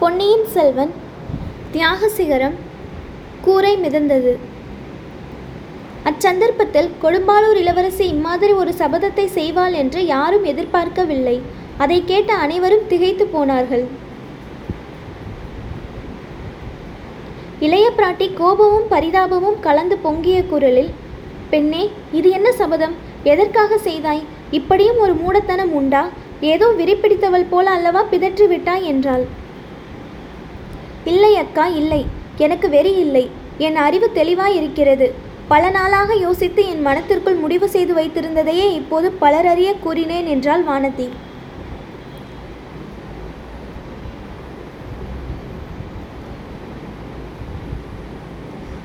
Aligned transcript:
பொன்னியின் 0.00 0.44
செல்வன் 0.52 0.92
தியாக 1.72 2.08
சிகரம் 2.16 2.54
கூரை 3.44 3.72
மிதந்தது. 3.82 4.32
அச்சந்தர்ப்பத்தில் 6.08 6.88
கொடும்பாளூர் 7.02 7.58
இளவரசி 7.62 8.04
இம்மாதிரி 8.12 8.52
ஒரு 8.60 8.72
சபதத்தை 8.78 9.26
செய்வாள் 9.36 9.74
என்று 9.80 10.02
யாரும் 10.12 10.46
எதிர்பார்க்கவில்லை. 10.52 11.34
அதை 11.84 11.98
கேட்ட 12.10 12.30
அனைவரும் 12.44 12.86
திகைத்து 12.92 13.26
போனார்கள். 13.34 13.84
இளைய 17.66 17.90
பிராட்டி 17.98 18.28
கோபமும் 18.40 18.88
பரிதாபமும் 18.94 19.60
கலந்து 19.68 19.98
பொங்கிய 20.06 20.40
குரலில் 20.52 20.90
பெண்ணே 21.52 21.84
இது 22.20 22.30
என்ன 22.38 22.50
சபதம்? 22.62 22.96
எதற்காக 23.32 23.80
செய்தாய்? 23.88 24.24
இப்படியும் 24.60 25.02
ஒரு 25.06 25.16
மூடத்தனம் 25.22 25.74
உண்டா? 25.80 26.04
ஏதோ 26.54 26.68
விரிப்பிடித்தவள் 26.80 27.50
போல 27.52 27.68
அல்லவா 27.78 28.04
பிதற்றி 28.14 28.48
விட்டாய் 28.54 28.88
என்றாள். 28.94 29.26
இல்லை 31.04 31.36
அக்கா 31.36 31.66
இல்லை. 31.66 32.06
எனக்கு 32.36 32.68
வெறி 32.68 32.92
இல்லை. 32.96 33.30
என் 33.58 33.76
அறிவு 33.76 34.12
தெளிவாய் 34.12 34.56
இருக்கிறது 34.56 35.14
பல 35.48 35.70
நாளாக 35.70 36.14
யோசித்து 36.14 36.68
என் 36.68 36.80
மனத்திற்குள் 36.80 37.34
முடிவு 37.34 37.68
செய்து 37.68 37.94
வைத்திருந்ததையே 37.94 38.72
இப்போது 38.72 39.12
பலரறிய 39.20 39.78
கூறினேன் 39.80 40.26
என்றாள் 40.26 40.64
வானதி. 40.64 41.08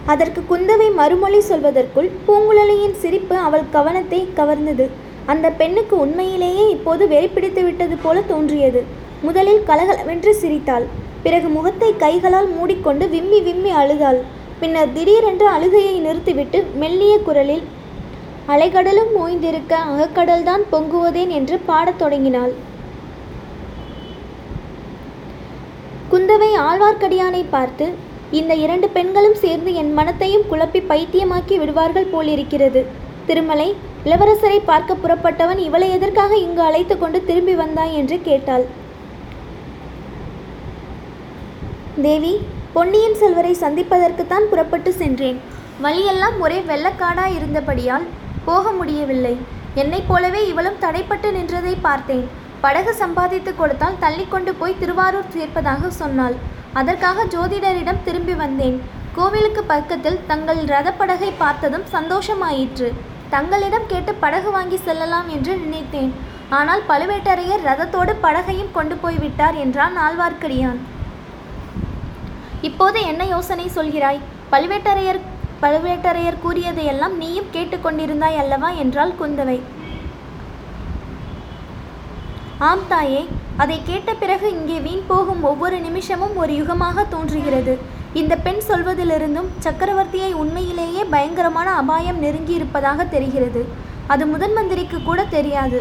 அதற்கு 0.06 0.58
குந்தவை 0.58 0.94
மறுமொழி 0.94 1.38
சொல்வதற்குள் 1.38 2.10
பூங்குழலியின் 2.28 2.98
சிரிப்பு 3.04 3.36
அவள் 3.36 3.64
கவனத்தை 3.72 4.28
கவர்ந்தது. 4.36 4.88
அந்த 5.26 5.50
பெண்ணுக்கு 5.50 5.98
உண்மையிலேயே 5.98 6.70
இப்போது 6.70 7.08
வெறி 7.08 7.28
பிடித்து 7.28 7.64
விட்டது 7.64 7.96
போல 8.04 8.22
தோன்றியது. 8.22 8.84
முதலில் 9.22 9.64
கலகலவென்று 9.64 10.36
சிரித்தாள். 10.36 11.04
பிறகு 11.26 11.48
முகத்தை 11.48 11.90
கைகளால் 11.98 12.50
மூடிக்கொண்டு 12.56 13.06
விம்மி 13.10 13.40
விம்மி 13.42 13.72
அழுதாள். 13.82 14.20
பின்னர் 14.60 14.94
திடீரென்று 14.94 15.48
அழுகையை 15.56 15.96
நிறுத்திவிட்டு 16.00 16.60
மெல்லிய 16.82 17.16
குரலில் 17.20 17.64
அலைகடலும் 18.54 19.12
ஓய்ந்திருக்க 19.24 19.74
அகக்கடல்தான் 19.92 20.64
பொங்குவதேன் 20.72 21.32
என்று 21.38 21.56
பாடத் 21.70 22.00
தொடங்கினாள். 22.02 22.54
குந்தவை 26.12 26.50
ஆழ்வார்க்கடியானை 26.68 27.44
பார்த்து 27.50 27.86
இந்த 28.32 28.54
இரண்டு 28.66 28.88
பெண்களும் 28.90 29.38
சேர்ந்து 29.44 29.74
என் 29.82 29.92
மனத்தையும் 29.94 30.48
குழப்பி 30.52 30.82
பைத்தியமாக்கி 30.92 31.58
விடுவார்கள் 31.58 32.12
போலிருக்கிறது. 32.14 32.82
திருமலை 33.26 33.70
இளவரசரை 34.06 34.60
பார்க்க 34.66 35.02
புறப்பட்டவன் 35.04 35.62
இவளை 35.68 35.90
எதற்காக 35.90 36.34
இங்கு 36.38 36.62
அழைத்து 36.62 36.98
கொண்டு 36.98 37.20
திரும்பி 37.26 37.56
வந்தாய்? 37.56 37.94
என்று 37.94 38.18
கேட்டாள். 38.22 38.66
தேவி 42.04 42.32
பொன்னியின் 42.74 43.18
செல்வரை 43.20 43.52
சந்திப்பதற்குத்தான் 43.60 44.46
புறப்பட்டு 44.52 44.92
சென்றேன். 44.94 45.38
வழியெல்லாம் 45.84 46.42
ஒரே 46.46 46.58
வெள்ளக்காடா 46.70 47.26
இருந்தபடியால் 47.36 48.06
போக 48.48 48.72
முடியவில்லை. 48.72 49.38
என்னைப் 49.82 50.08
போலவே 50.10 50.42
இவளும் 50.48 50.82
தடைப்பட்டு 50.82 51.30
நின்றதை 51.38 51.74
பார்த்தேன். 51.82 52.26
படகு 52.64 52.94
சம்பாதித்து 52.94 53.52
கொடுத்தால் 53.56 54.00
தள்ளிக்கொண்டு 54.02 54.54
போய் 54.62 54.76
திருவாரூர் 54.82 55.32
சேர்ப்பதாக 55.36 55.92
சொன்னாள். 56.02 56.36
அதற்காக 56.74 57.26
ஜோதிடரிடம் 57.36 58.04
திரும்பி 58.04 58.34
வந்தேன். 58.34 58.78
கோவிலுக்கு 59.16 59.64
பக்கத்தில் 59.64 60.20
தங்கள் 60.32 60.62
ரதப்படகை 60.74 61.32
பார்த்ததும் 61.38 61.86
சந்தோஷமாயிற்று. 61.94 62.90
தங்களிடம் 63.30 63.88
கேட்டு 63.88 64.14
படகு 64.26 64.52
வாங்கி 64.52 64.80
செல்லலாம் 64.88 65.30
என்று 65.38 65.56
நினைத்தேன். 65.58 66.12
ஆனால் 66.50 66.84
பழுவேட்டரையர் 66.90 67.66
ரதத்தோடு 67.70 68.16
படகையும் 68.26 68.76
கொண்டு 68.80 68.98
போய்விட்டார் 69.06 69.56
என்றான் 69.56 69.98
ஆழ்வார்க்கடியான். 70.08 70.82
இப்போது 72.68 73.00
என்ன 73.12 73.24
யோசனை 73.36 73.66
சொல்கிறாய்? 73.78 74.20
பழுவேட்டரையர் 74.52 75.22
பழுவேட்டரையர் 75.64 76.42
கூறியதையெல்லாம் 76.44 77.16
நீயும் 77.22 77.52
கேட்டுக்கொண்டிருந்தாய் 77.56 78.40
அல்லவா 78.42 78.70
என்றாள் 78.84 79.18
குந்தவை. 79.20 79.58
ஆம் 82.70 82.86
தாயே 82.92 83.22
அதை 83.64 83.78
கேட்ட 83.90 84.10
பிறகு 84.22 84.48
இங்கே 84.58 84.78
வீண் 84.86 85.06
போகும் 85.12 85.44
ஒவ்வொரு 85.50 85.78
நிமிஷமும் 85.88 86.36
ஒரு 86.42 86.54
யுகமாக 86.60 87.04
தோன்றுகிறது. 87.14 87.74
இந்த 88.22 88.34
பெண் 88.46 88.62
சொல்வதிலிருந்தும் 88.70 89.50
சக்கரவர்த்தியை 89.66 90.32
உண்மையிலேயே 90.42 91.04
பயங்கரமான 91.14 91.70
அபாயம் 91.82 92.22
நெருங்கியிருப்பதாக 92.26 93.10
தெரிகிறது. 93.16 93.64
அது 94.14 94.24
முதன் 94.34 94.56
மந்திரிக்கு 94.58 94.98
கூட 95.10 95.22
தெரியாது. 95.38 95.80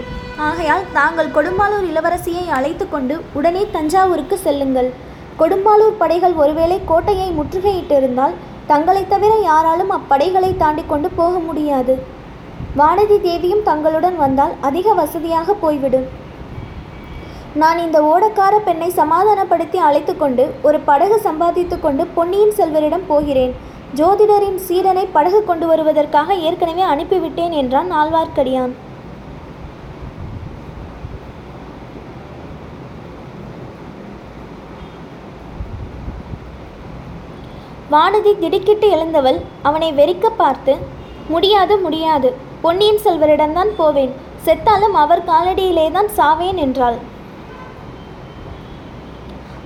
ஆகையால் 0.49 0.85
தாங்கள் 0.99 1.35
கொடும்பாலூர் 1.37 1.89
இளவரசியை 1.91 2.45
அழைத்து 2.59 2.87
கொண்டு 2.95 3.17
உடனே 3.39 3.65
தஞ்சாவூருக்கு 3.77 4.39
செல்லுங்கள். 4.47 4.91
கொடும்பாலூர் 5.39 5.99
படைகள் 5.99 6.33
ஒருவேளை 6.33 6.81
கோட்டையை 6.85 7.31
முற்றுகையிட்டிருந்தால் 7.31 8.35
தங்களைத் 8.67 9.11
தவிர 9.11 9.35
யாராலும் 9.35 9.91
அப்படைகளை 9.91 10.57
தாண்டி 10.57 10.85
கொண்டு 10.89 11.11
போக 11.11 11.39
முடியாது. 11.39 12.07
வானதி 12.79 13.21
தேவியும் 13.21 13.63
தங்களுடன் 13.63 14.17
வந்தால் 14.17 14.53
அதிக 14.61 14.93
வசதியாக 14.93 15.55
போய்விடும். 15.55 16.05
நான் 17.55 17.79
இந்த 17.79 18.01
ஓடக்கார 18.01 18.59
பெண்ணை 18.65 18.91
சமாதானப்படுத்தி 18.91 19.79
அழைத்து 19.79 20.17
கொண்டு 20.17 20.55
ஒரு 20.63 20.81
படகு 20.81 21.19
சம்பாதித்து 21.19 21.81
கொண்டு 21.81 22.07
பொன்னியின் 22.07 22.55
செல்வரிடம் 22.57 23.07
போகிறேன். 23.07 23.55
ஜோதிடரின் 23.95 24.59
சீடனை 24.69 25.07
படகு 25.13 25.45
கொண்டு 25.45 25.67
வருவதற்காக 25.67 26.35
ஏற்கனவே 26.35 26.83
அனுப்பிவிட்டேன் 26.83 27.51
என்றான் 27.51 27.93
ஆழ்வார்க்கடியான் 27.93 28.73
வானதி 37.95 38.33
திடுக்கிட்டு 38.43 38.87
எழுந்தவள் 38.97 39.39
அவனை 39.69 39.89
வெறிக்க 39.99 40.27
பார்த்து 40.43 40.75
முடியாது 41.33 41.75
முடியாது. 41.85 42.29
பொன்னியின் 42.63 43.03
செல்வரிடம்தான் 43.05 43.73
போவேன். 43.81 44.13
செத்தாலும் 44.47 44.97
அவர் 45.03 45.23
காலடியிலே 45.31 45.85
தான் 45.97 46.09
சாவேன் 46.19 46.59
என்றாள். 46.65 46.97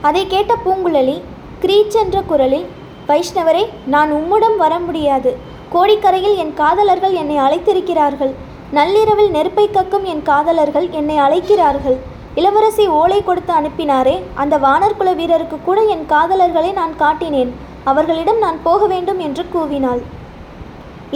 அதை 0.08 0.22
கேட்ட 0.32 0.52
பூங்குழலி 0.64 1.16
கிரீச் 1.62 1.96
என்ற 2.02 2.18
குரலில் 2.30 2.66
வைஷ்ணவரே 3.08 3.64
நான் 3.94 4.10
உம்முடன் 4.18 4.56
வர 4.64 4.74
முடியாது. 4.88 5.30
கோடிக்கரையில் 5.74 6.36
என் 6.42 6.52
காதலர்கள் 6.60 7.14
என்னை 7.22 7.38
அழைத்திருக்கிறார்கள். 7.46 8.32
நள்ளிரவில் 8.76 9.32
நெருப்பை 9.36 9.66
கக்கும் 9.76 10.06
என் 10.12 10.22
காதலர்கள் 10.30 10.86
என்னை 11.00 11.16
அழைக்கிறார்கள். 11.26 11.98
இளவரசி 12.40 12.84
ஓலை 12.98 13.20
கொடுத்து 13.28 13.52
அனுப்பினாரே 13.60 14.16
அந்த 14.42 14.54
வானர்குல 14.66 15.12
வீரருக்கு 15.20 15.56
கூட 15.68 15.78
என் 15.94 16.06
காதலர்களை 16.12 16.70
நான் 16.80 16.94
காட்டினேன். 17.04 17.52
அவர்களிடம் 17.90 18.40
நான் 18.44 18.58
போக 18.66 18.86
வேண்டும் 18.92 19.20
என்று 19.26 19.42
கூவினாள். 19.54 20.02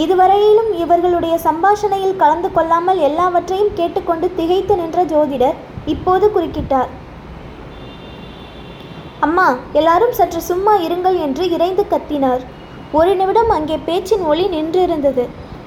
இதுவரையிலும் 0.03 0.71
இவர்களுடைய 0.83 1.35
சம்பாஷணையில் 1.47 2.19
கலந்து 2.21 2.49
கொள்ளாமல் 2.55 2.99
எல்லாவற்றையும் 3.07 3.75
கேட்டுக்கொண்டு 3.79 4.27
திகைத்து 4.39 4.75
நின்ற 4.79 5.01
ஜோதிடர் 5.11 5.57
இப்போது 5.93 6.25
குறுக்கிட்டார். 6.35 6.91
அம்மா 9.25 9.47
எல்லாரும் 9.79 10.15
சற்று 10.19 10.41
சும்மா 10.49 10.73
இருங்கள் 10.85 11.17
என்று 11.25 11.43
இறைந்து 11.55 11.83
கத்தினார். 11.91 12.41
ஒரு 12.99 13.11
நிமிடம் 13.19 13.51
அங்கே 13.57 13.77
பேச்சின் 13.89 14.25
ஒளி 14.31 14.45
நின்றிருந்தது. 14.55 15.25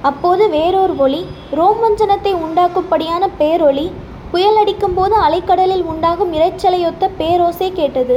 அப்போது 0.08 0.44
வேறொரு 0.56 0.94
ஒளி 1.04 1.20
ரோமஞ்சனத்தை 1.60 2.32
உண்டாக்கும்படியான 2.46 3.24
பேரொளி 3.40 3.86
புயல் 4.32 4.58
அடிக்கும்போது 4.62 5.14
அலைக்கடலில் 5.26 5.84
உண்டாகும் 5.92 6.32
இரைச்சலையொத்த 6.38 7.04
பேரோசை 7.20 7.68
கேட்டது. 7.80 8.16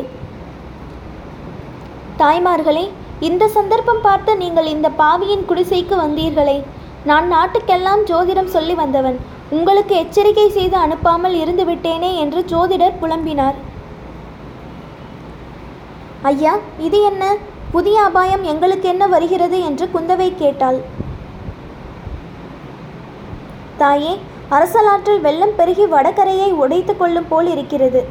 தாய்மார்களே 2.21 2.85
இந்த 3.27 3.43
சந்தர்ப்பம் 3.55 4.01
பார்த்து 4.05 4.31
நீங்கள் 4.43 4.69
இந்த 4.75 4.87
பாவியின் 5.01 5.45
குடிசைக்கு 5.49 5.95
வந்தீர்களே. 6.01 6.57
நான் 7.09 7.27
நாட்டுக்கெல்லாம் 7.33 8.01
ஜோதிடம் 8.09 8.53
சொல்லி 8.55 8.75
வந்தவன். 8.79 9.17
உங்களுக்கு 9.57 9.93
எச்சரிக்கை 10.03 10.47
செய்து 10.57 10.77
அனுப்பாமல் 10.85 11.35
இருந்து 11.43 11.63
விட்டேனே 11.69 12.11
என்று 12.23 12.39
ஜோதிடர் 12.51 12.99
புலம்பினார். 13.01 13.57
ஐயா 16.31 16.53
இது 16.87 16.99
என்ன? 17.09 17.23
புதிய 17.75 17.97
அபாயம் 18.09 18.43
எங்களுக்கு 18.53 18.87
என்ன 18.93 19.03
வருகிறது 19.15 19.57
என்று 19.69 19.85
குந்தவை 19.95 20.29
கேட்டாள். 20.41 20.79
தாயே 23.81 24.13
அரசலாற்றில் 24.55 25.21
வெள்ளம் 25.27 25.57
பெருகி 25.59 25.85
வடகரையை 25.93 26.49
உடைத்து 26.63 26.93
கொள்ளும் 27.01 27.29
போல் 27.31 27.49
இருக்கிறது 27.55 28.01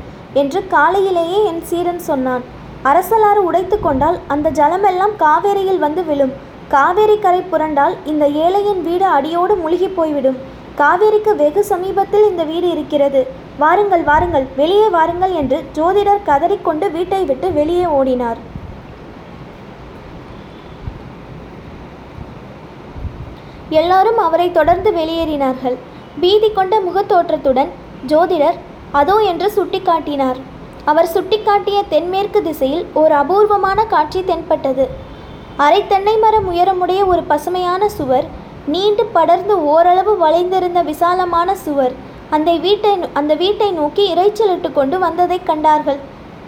என்று 0.42 0.60
காலையிலேயே 0.76 1.40
என் 1.50 1.64
சீரன் 1.70 2.02
சொன்னான். 2.10 2.44
அரசலாறு 2.90 3.40
உடைத்து 3.48 3.76
கொண்டால் 3.80 4.18
அந்த 4.34 4.50
ஜலமெல்லாம் 4.58 5.14
காவேரியில் 5.22 5.80
வந்து 5.84 6.02
விழும். 6.08 6.32
காவேரி 6.74 7.16
கரை 7.24 7.40
புரண்டால் 7.52 7.94
இந்த 8.10 8.24
ஏழையின் 8.44 8.82
வீடு 8.86 9.06
அடியோடு 9.16 9.54
முழுகி 9.62 9.88
போய்விடும். 9.98 10.38
காவேரிக்கு 10.80 11.32
வெகு 11.40 11.62
சமீபத்தில் 11.70 12.26
இந்த 12.30 12.42
வீடு 12.50 12.68
இருக்கிறது. 12.74 13.20
வாருங்கள் 13.62 14.04
வாருங்கள் 14.10 14.46
வெளியே 14.60 14.88
வாருங்கள் 14.96 15.32
என்று 15.40 15.58
ஜோதிடர் 15.78 16.26
கதறிக்கொண்டு 16.28 16.88
வீட்டை 16.96 17.22
விட்டு 17.30 17.48
வெளியே 17.58 17.86
ஓடினார். 17.98 18.38
எல்லாரும் 23.80 24.20
அவரை 24.26 24.46
தொடர்ந்து 24.58 24.90
வெளியேறினார்கள். 24.98 25.78
பீதி 26.20 26.50
கொண்ட 26.52 26.76
முகத்தோற்றத்துடன் 26.86 27.72
ஜோதிடர் 28.12 28.60
அதோ 29.00 29.16
என்று 29.32 29.48
சுட்டிக்காட்டினார். 29.56 30.38
அவர் 30.88 31.08
சுட்டிக்காட்டிய 31.14 31.88
தென்மேற்கு 31.88 32.42
திசையில் 32.42 32.86
ஒரு 32.94 33.14
அபூர்வமான 33.14 33.84
காட்சி 33.84 34.24
தென்பட்டது. 34.24 34.88
அரை 35.56 35.86
தென்னை 35.86 36.16
மரம் 36.16 36.52
உயரமுடைய 36.52 37.06
ஒரு 37.06 37.22
பசுமையான 37.22 37.88
சுவர் 37.88 38.24
நீண்டு 38.66 39.04
படர்ந்து 39.04 39.64
ஓரளவு 39.64 40.16
வளைந்திருந்த 40.16 40.82
விசாலமான 40.82 41.56
சுவர் 41.56 41.92
அந்த 42.30 42.52
வீட்டை 42.52 42.98
அந்த 43.12 43.34
வீட்டை 43.34 43.72
நோக்கி 43.72 44.14
இறைச்சலிட்டு 44.14 44.72
கொண்டு 44.72 44.98
வந்ததைக் 44.98 45.46
கண்டார்கள். 45.46 45.96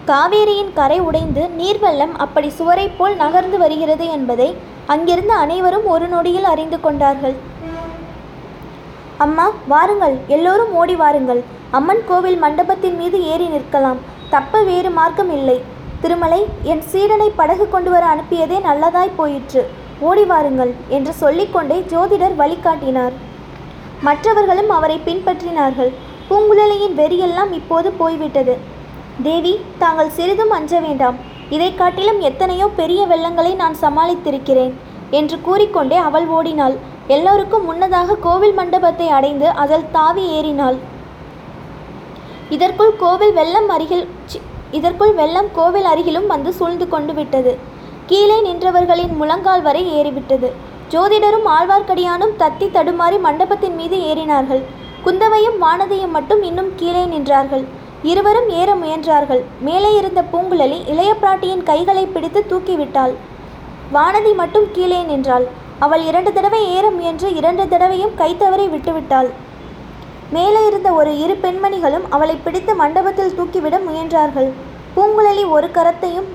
காவேரியின் 0.07 0.73
கரை 0.73 0.99
உடைந்து 0.99 1.49
நீர்வெள்ளம் 1.59 2.15
அப்படி 2.17 2.49
சுவரைப் 2.49 2.97
போல் 2.97 3.15
நகர்ந்து 3.15 3.57
வருகிறது 3.57 4.07
என்பதை 4.07 4.55
அங்கிருந்த 4.85 5.33
அனைவரும் 5.33 5.87
ஒரு 5.87 6.07
நொடியில் 6.07 6.43
அறிந்து 6.43 6.79
கொண்டார்கள். 6.79 7.33
அம்மா 9.17 9.51
வாருங்கள். 9.67 10.17
எல்லோரும் 10.27 10.73
ஓடி 10.73 10.95
வாருங்கள். 10.95 11.43
அம்மன் 11.71 12.03
கோவில் 12.07 12.37
மண்டபத்தின் 12.37 12.97
மீது 12.97 13.23
ஏறி 13.23 13.47
நிற்கலாம். 13.47 13.97
தப்ப 14.33 14.59
வேறு 14.67 14.89
மார்க்கம் 14.97 15.31
இல்லை. 15.37 15.55
திருமலை 16.01 16.39
என் 16.71 16.83
சீடனை 16.91 17.27
படகு 17.39 17.65
கொண்டு 17.73 17.89
வர 17.93 18.03
அனுப்பியதே 18.13 18.57
நல்லதாய் 18.67 19.17
போயிற்று. 19.17 19.61
ஓடி 20.07 20.23
வாருங்கள் 20.29 20.71
என்று 20.95 21.13
சொல்லிக்கொண்டே 21.21 21.77
ஜோதிடர் 21.91 22.35
வழிகாட்டினார். 22.41 23.15
மற்றவர்களும் 24.07 24.71
அவரை 24.77 24.97
பின்பற்றினார்கள். 25.07 25.91
பூங்குழலியின் 26.29 26.95
வெறியெல்லாம் 26.99 27.51
இப்போது 27.59 27.89
போய்விட்டது. 28.01 28.55
தேவி 29.27 29.53
தாங்கள் 29.81 30.15
சிறிதும் 30.17 30.53
அஞ்ச 30.57 30.79
வேண்டாம். 30.85 31.17
இதை 31.55 31.69
காட்டிலும் 31.81 32.21
எத்தனையோ 32.29 32.67
பெரிய 32.79 33.01
வெள்ளங்களை 33.11 33.51
நான் 33.61 33.75
சமாளித்திருக்கிறேன் 33.83 34.73
என்று 35.19 35.37
கூறிக்கொண்டே 35.47 35.97
அவள் 36.07 36.27
ஓடினாள். 36.37 36.77
எல்லோருக்கும் 37.15 37.67
முன்னதாக 37.69 38.17
கோவில் 38.25 38.57
மண்டபத்தை 38.59 39.09
அடைந்து 39.17 39.47
அதில் 39.63 39.91
தாவி 39.97 40.23
ஏறினாள். 40.37 40.79
இதற்குள் 42.55 42.93
கோவில் 43.01 43.33
வெள்ளம் 43.39 43.69
அருகில் 43.75 44.05
இதற்குள் 44.71 45.13
வெள்ளம் 45.13 45.49
கோவில் 45.53 45.83
அருகிலும் 45.83 46.27
வந்து 46.27 46.53
சூழ்ந்து 46.53 46.87
கொண்டு 46.87 47.13
விட்டது. 47.13 47.57
கீழே 48.05 48.37
நின்றவர்களின் 48.41 49.15
முழங்கால் 49.15 49.61
வரை 49.61 49.83
ஏறிவிட்டது. 49.99 50.49
ஜோதிடரும் 50.89 51.45
ஆழ்வார்க்கடியானும் 51.45 52.35
தத்தி 52.39 52.67
தடுமாறி 52.67 53.19
மண்டபத்தின் 53.19 53.75
மீது 53.75 53.97
ஏறினார்கள். 53.97 54.63
குந்தவையும் 55.03 55.61
வானதியும் 55.61 56.09
மட்டும் 56.09 56.43
இன்னும் 56.43 56.71
கீழே 56.75 57.03
நின்றார்கள். 57.05 57.65
இருவரும் 58.03 58.49
ஏற 58.49 58.75
முயன்றார்கள். 58.75 59.41
மேலே 59.59 59.97
இருந்த 59.97 60.23
பூங்குழலி 60.33 60.79
இளைய 60.87 61.15
பிராட்டியின் 61.21 61.63
கைகளை 61.63 62.05
பிடித்து 62.05 62.45
தூக்கிவிட்டாள். 62.49 63.13
வானதி 63.93 64.35
மட்டும் 64.35 64.67
கீழே 64.71 65.03
நின்றாள். 65.03 65.45
அவள் 65.79 66.03
இரண்டு 66.03 66.33
தடவை 66.33 66.61
ஏற 66.75 66.89
முயன்று 66.89 67.35
இரண்டு 67.35 67.67
தடவையும் 67.67 68.17
கைத்தவரை 68.17 68.69
விட்டுவிட்டாள். 68.69 69.29
மேலே 70.35 70.59
இருந்த 70.67 70.89
ஒரு 70.99 71.11
இரு 71.23 71.35
பெண்மணிகளும் 71.43 72.05
அவளை 72.15 72.35
பிடித்து 72.43 72.73
மண்டபத்தில் 72.81 73.33
தூக்கிவிட 73.37 73.75
முயன்றார்கள். 73.87 74.49
பூங்குழலி 74.95 75.43
ஒரு 75.55 75.67
கரத்தையும் 75.77 76.29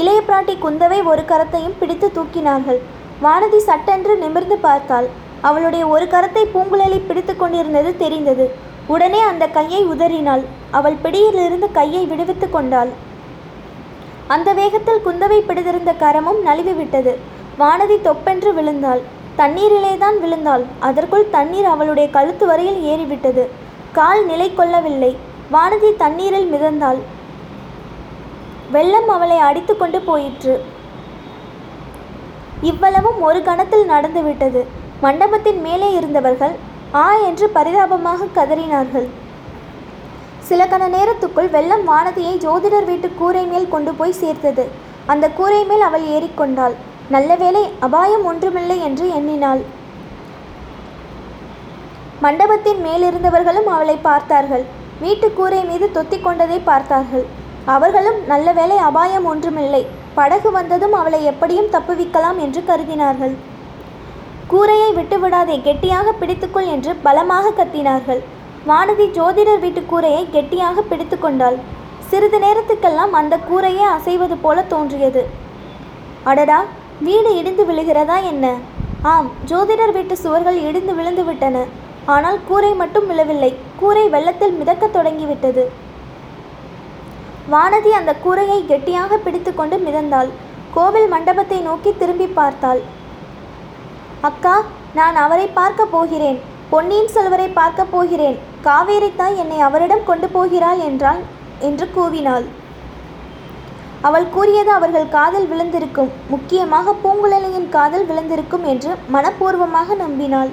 இளைய 0.00 0.18
பிராட்டி 0.28 0.54
குந்தவை 0.64 0.98
ஒரு 1.12 1.22
கரத்தையும் 1.30 1.78
பிடித்து 1.80 2.08
தூக்கினார்கள். 2.16 2.78
வானதி 3.24 3.58
சட்டென்று 3.68 4.14
நிமிர்ந்து 4.16 4.56
பார்த்தாள். 4.66 5.08
அவளுடைய 5.48 5.84
ஒரு 5.94 6.06
கரத்தை 6.14 6.44
பூங்குழலி 6.54 6.98
பிடித்து 7.08 7.34
கொண்டிருந்தது 7.36 7.96
தெரிந்தது. 7.96 8.46
உடனே 8.86 9.20
அந்த 9.30 9.44
கையை 9.46 9.82
உதறினாள். 9.84 10.44
அவள் 10.70 11.00
பிடியிலிருந்து 11.02 11.68
கையை 11.78 12.04
விடுவித்து 12.06 12.50
கொண்டாள். 12.50 12.92
அந்த 14.34 14.48
வேகத்தில் 14.60 15.04
குந்தவை 15.06 15.40
பிடித்திருந்த 15.48 15.92
கரமும் 16.04 16.40
நழுவிவிட்டது. 16.48 17.14
வானதி 17.58 17.96
தொப்பென்று 18.00 18.52
விழுந்தாள். 18.54 19.02
தண்ணீரிலே 19.40 19.92
தான் 19.98 20.16
விழுந்தாள். 20.22 20.64
அதற்குள் 20.88 21.30
தண்ணீர் 21.30 21.68
அவளுடைய 21.74 22.06
கழுத்து 22.16 22.46
வரையில் 22.50 22.80
ஏறிவிட்டது. 22.92 23.44
கால் 23.98 24.22
நிலை 24.30 24.48
கொள்ளவில்லை. 24.54 25.16
வானதி 25.54 25.90
தண்ணீரில் 25.96 26.50
மிதந்தாள். 26.52 27.00
வெள்ளம் 28.74 29.08
அவளை 29.08 29.38
அடித்து 29.48 29.76
கொண்டு 29.76 30.00
போயிற்று. 30.00 30.54
இவ்வளவும் 32.70 33.18
ஒரு 33.28 33.42
கணத்தில் 33.48 33.86
நடந்துவிட்டது. 33.86 34.60
மண்டபத்தின் 35.00 35.60
மேலே 35.60 35.88
இருந்தவர்கள் 35.98 36.54
ஆ 36.94 37.08
என்று 37.28 37.48
பரிதாபமாக 37.48 38.30
கதறினார்கள். 38.36 39.08
சில 40.48 40.64
கண 40.64 40.84
நேரத்துக்குள் 40.94 41.50
வெள்ளம் 41.50 41.84
வானதியை 41.88 42.34
ஜோதிடர் 42.44 42.84
வீட்டு 42.84 43.08
கூரை 43.20 43.44
மேல் 43.44 43.68
கொண்டு 43.74 43.92
போய் 44.00 44.20
சேர்த்தது. 44.22 44.64
அந்த 45.12 45.26
கூரை 45.38 45.64
மேல் 45.64 45.84
அவள் 45.88 46.06
ஏறிக்கொண்டாள். 46.16 46.74
நல்ல 47.14 47.30
வேளை 47.42 47.62
அபாயம் 47.86 48.24
ஒன்றுமில்லை 48.30 48.76
என்று 48.88 49.06
எண்ணினாள். 49.18 49.62
மண்டபத்தின் 52.24 52.80
மேலிருந்தவர்களும் 52.86 53.68
அவளை 53.76 53.96
பார்த்தார்கள். 54.08 54.64
வீட்டு 55.04 55.28
கூரை 55.38 55.60
மீது 55.70 55.86
தொத்திக் 55.96 56.24
கொண்டதை 56.26 56.58
பார்த்தார்கள். 56.68 57.24
அவர்களும் 57.74 58.20
நல்ல 58.32 58.48
வேளை 58.58 58.76
அபாயம் 58.88 59.26
ஒன்றுமில்லை. 59.32 59.82
படகு 60.18 60.50
வந்ததும் 60.58 60.94
அவளை 61.00 61.20
எப்படியும் 61.30 61.72
தப்புவிக்கலாம் 61.74 62.38
என்று 62.44 62.60
கருதினார்கள். 62.70 63.34
கூரையை 64.52 64.90
விட்டுவிடாதே 64.98 65.56
கெட்டியாக 65.66 66.08
பிடித்துக்கொள் 66.20 66.70
என்று 66.74 66.94
பலமாக 67.06 67.52
கத்தினார்கள். 67.58 68.20
வானதி 68.70 69.06
ஜோதிடர் 69.18 69.62
வீட்டு 69.64 69.82
கூரையை 69.92 70.22
கெட்டியாக 70.34 70.82
பிடித்து 70.90 71.16
கொண்டாள். 71.18 71.56
சிறிது 72.10 72.38
நேரத்துக்கெல்லாம் 72.44 73.14
அந்த 73.20 73.34
கூரையே 73.48 73.84
அசைவது 73.96 74.36
போல 74.44 74.62
தோன்றியது. 74.72 75.22
அடடா 76.30 76.58
வீடு 77.06 77.30
இடிந்து 77.38 77.62
விழுகிறதா 77.68 78.16
என்ன? 78.32 78.46
ஆம் 79.12 79.28
ஜோதிடர் 79.50 79.92
வீட்டு 79.96 80.14
சுவர்கள் 80.24 80.58
இடிந்து 80.68 80.92
விழுந்து 80.98 81.22
விட்டன. 81.28 81.56
ஆனால் 82.14 82.38
கூரை 82.48 82.72
மட்டும் 82.80 83.06
விழவில்லை. 83.10 83.50
கூரை 83.80 84.04
வெள்ளத்தில் 84.14 84.54
மிதக்கத் 84.60 84.94
தொடங்கிவிட்டது. 84.96 85.64
வானதி 87.52 87.92
அந்த 88.00 88.12
கூரையை 88.24 88.58
கெட்டியாக 88.70 89.18
பிடித்துக்கொண்டு 89.24 89.76
மிதந்தாள். 89.86 90.30
கோவில் 90.76 91.08
மண்டபத்தை 91.14 91.58
நோக்கி 91.68 91.92
திரும்பி 92.00 92.28
பார்த்தாள். 92.38 92.82
அக்கா 94.28 94.56
நான் 94.98 95.16
அவரை 95.24 95.46
பார்க்க 95.60 95.84
போகிறேன். 95.96 96.38
பொன்னியின் 96.72 97.12
செல்வரை 97.14 97.48
பார்க்க 97.60 97.92
போகிறேன். 97.94 98.36
காவேரி 98.66 99.12
தாய் 99.20 99.38
என்னை 99.42 99.60
அவரிடம் 99.68 100.08
கொண்டு 100.10 100.28
போகிறாள் 100.36 100.82
என்றாள் 100.88 101.22
என்று 101.68 101.86
கூவினாள். 101.96 102.46
அவள் 104.02 104.28
கூறியது 104.28 104.70
அவர்கள் 104.70 105.08
காதல் 105.08 105.46
விழுந்திருக்கும். 105.50 106.10
முக்கியமாக 106.28 106.94
பூங்குழலியின் 107.02 107.68
காதல் 107.68 108.06
விழுந்திருக்கும் 108.06 108.64
என்று 108.64 108.92
மனப்பூர்வமாக 109.12 109.96
நம்பினாள். 110.04 110.50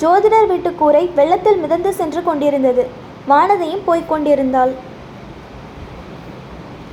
ஜோதிடர் 0.00 0.46
வீட்டு 0.46 0.74
கூரை 0.74 1.10
வெள்ளத்தில் 1.14 1.58
மிதந்து 1.58 1.92
சென்று 1.92 2.22
கொண்டிருந்தது. 2.22 2.84
வானதியும் 3.28 3.82
போய்க் 3.84 4.08
கொண்டிருந்தாள். 4.08 4.72